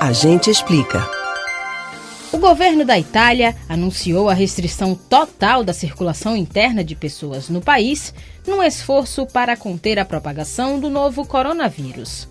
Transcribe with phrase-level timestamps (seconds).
[0.00, 1.06] A gente explica.
[2.32, 8.14] O governo da Itália anunciou a restrição total da circulação interna de pessoas no país,
[8.46, 12.26] num esforço para conter a propagação do novo coronavírus.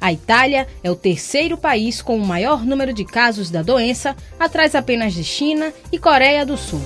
[0.00, 4.74] A Itália é o terceiro país com o maior número de casos da doença, atrás
[4.74, 6.80] apenas de China e Coreia do Sul.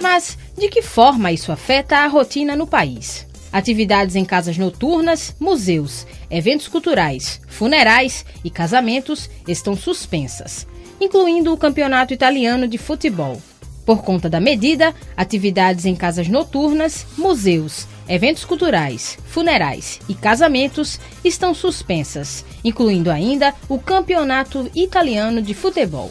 [0.00, 3.26] Mas de que forma isso afeta a rotina no país?
[3.54, 10.66] Atividades em casas noturnas, museus, eventos culturais, funerais e casamentos estão suspensas,
[11.00, 13.40] incluindo o Campeonato Italiano de Futebol.
[13.86, 21.54] Por conta da medida, atividades em casas noturnas, museus, eventos culturais, funerais e casamentos estão
[21.54, 26.10] suspensas, incluindo ainda o Campeonato Italiano de Futebol.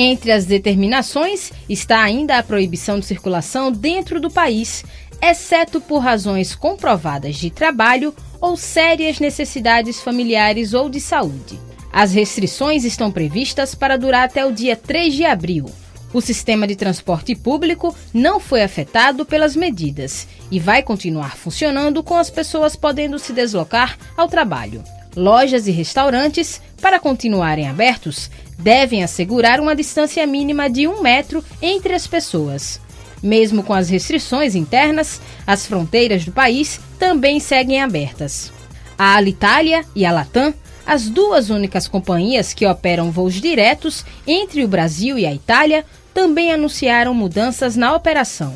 [0.00, 4.84] Entre as determinações está ainda a proibição de circulação dentro do país,
[5.20, 11.58] exceto por razões comprovadas de trabalho ou sérias necessidades familiares ou de saúde.
[11.92, 15.70] As restrições estão previstas para durar até o dia 3 de abril.
[16.12, 22.14] O sistema de transporte público não foi afetado pelas medidas e vai continuar funcionando com
[22.16, 24.82] as pessoas podendo se deslocar ao trabalho.
[25.14, 31.92] Lojas e restaurantes, para continuarem abertos, devem assegurar uma distância mínima de um metro entre
[31.92, 32.80] as pessoas.
[33.22, 38.52] Mesmo com as restrições internas, as fronteiras do país também seguem abertas.
[38.96, 40.54] A Alitalia e a Latam,
[40.86, 46.52] as duas únicas companhias que operam voos diretos entre o Brasil e a Itália, também
[46.52, 48.54] anunciaram mudanças na operação.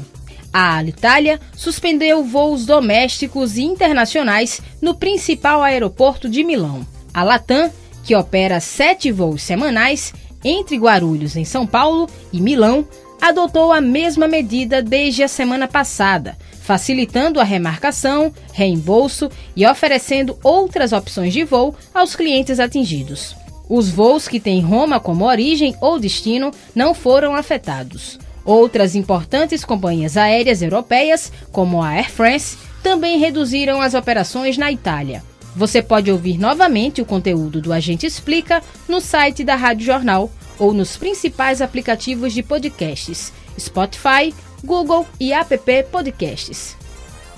[0.53, 6.87] A Alitalia suspendeu voos domésticos e internacionais no principal aeroporto de Milão.
[7.15, 7.71] A Latam
[8.03, 10.13] que opera sete voos semanais
[10.45, 12.85] entre Guarulhos, em São Paulo, e Milão,
[13.23, 20.93] adotou a mesma medida desde a semana passada, facilitando a remarcação, reembolso e oferecendo outras
[20.93, 23.37] opções de voo aos clientes atingidos.
[23.69, 28.19] Os voos que têm Roma como origem ou destino não foram afetados.
[28.45, 35.23] Outras importantes companhias aéreas europeias, como a Air France, também reduziram as operações na Itália.
[35.55, 40.29] Você pode ouvir novamente o conteúdo do Agente Explica no site da Rádio Jornal
[40.63, 45.59] ou nos principais aplicativos de podcasts: Spotify, Google e App
[45.91, 46.77] Podcasts.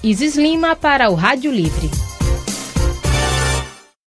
[0.03, 2.04] Isis Lima para o Rádio Livre.